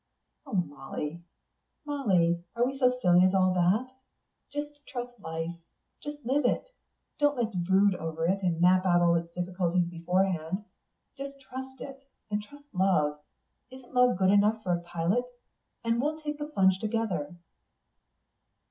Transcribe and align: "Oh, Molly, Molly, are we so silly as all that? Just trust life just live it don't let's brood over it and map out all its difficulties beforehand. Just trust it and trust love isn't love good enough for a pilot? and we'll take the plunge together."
"Oh, 0.47 0.53
Molly, 0.53 1.21
Molly, 1.85 2.43
are 2.55 2.65
we 2.65 2.75
so 2.79 2.97
silly 3.03 3.23
as 3.23 3.35
all 3.35 3.53
that? 3.53 3.91
Just 4.51 4.83
trust 4.87 5.19
life 5.19 5.55
just 6.01 6.25
live 6.25 6.43
it 6.43 6.71
don't 7.19 7.37
let's 7.37 7.55
brood 7.55 7.93
over 7.93 8.25
it 8.25 8.41
and 8.41 8.59
map 8.59 8.83
out 8.83 9.03
all 9.03 9.13
its 9.13 9.31
difficulties 9.31 9.85
beforehand. 9.85 10.65
Just 11.15 11.39
trust 11.39 11.81
it 11.81 12.09
and 12.31 12.41
trust 12.41 12.65
love 12.73 13.19
isn't 13.69 13.93
love 13.93 14.17
good 14.17 14.31
enough 14.31 14.63
for 14.63 14.73
a 14.73 14.81
pilot? 14.81 15.25
and 15.83 16.01
we'll 16.01 16.19
take 16.19 16.39
the 16.39 16.45
plunge 16.45 16.79
together." 16.79 17.35